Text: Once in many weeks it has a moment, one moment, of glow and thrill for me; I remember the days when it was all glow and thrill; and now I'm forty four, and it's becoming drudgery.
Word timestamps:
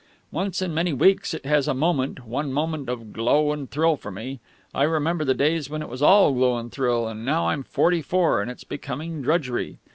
Once 0.31 0.63
in 0.63 0.73
many 0.73 0.93
weeks 0.93 1.31
it 1.31 1.45
has 1.45 1.67
a 1.67 1.75
moment, 1.75 2.25
one 2.25 2.51
moment, 2.51 2.89
of 2.89 3.13
glow 3.13 3.51
and 3.51 3.69
thrill 3.69 3.95
for 3.95 4.09
me; 4.09 4.39
I 4.73 4.81
remember 4.81 5.23
the 5.23 5.35
days 5.35 5.69
when 5.69 5.83
it 5.83 5.89
was 5.89 6.01
all 6.01 6.33
glow 6.33 6.57
and 6.57 6.71
thrill; 6.71 7.07
and 7.07 7.23
now 7.23 7.49
I'm 7.49 7.61
forty 7.61 8.01
four, 8.01 8.41
and 8.41 8.49
it's 8.49 8.63
becoming 8.63 9.21
drudgery. 9.21 9.77